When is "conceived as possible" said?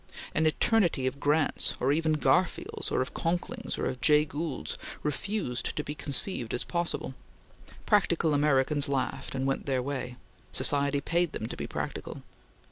5.93-7.13